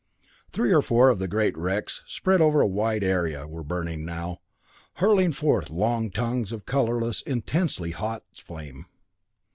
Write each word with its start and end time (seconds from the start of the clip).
Three 0.51 0.73
or 0.73 0.81
four 0.81 1.09
of 1.09 1.19
the 1.19 1.27
great 1.27 1.55
wrecks, 1.55 2.01
spread 2.07 2.41
over 2.41 2.59
a 2.61 2.65
wide 2.65 3.03
area, 3.03 3.45
were 3.47 3.61
burning 3.61 4.03
now, 4.03 4.39
hurling 4.95 5.31
forth 5.31 5.69
long 5.69 6.09
tongues 6.09 6.51
of 6.51 6.65
colorless, 6.65 7.21
intensely 7.21 7.91
hot 7.91 8.23
flame. 8.33 8.87